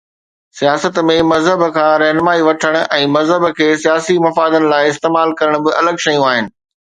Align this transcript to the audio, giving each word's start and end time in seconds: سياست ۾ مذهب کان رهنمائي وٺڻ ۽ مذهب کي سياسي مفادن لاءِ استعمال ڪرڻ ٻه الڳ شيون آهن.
سياست 0.59 0.95
۾ 1.09 1.17
مذهب 1.31 1.61
کان 1.75 1.91
رهنمائي 2.03 2.41
وٺڻ 2.47 2.77
۽ 2.97 3.11
مذهب 3.17 3.45
کي 3.61 3.69
سياسي 3.83 4.17
مفادن 4.25 4.67
لاءِ 4.73 4.89
استعمال 4.95 5.35
ڪرڻ 5.43 5.61
ٻه 5.69 5.77
الڳ 5.85 6.03
شيون 6.09 6.27
آهن. 6.33 6.51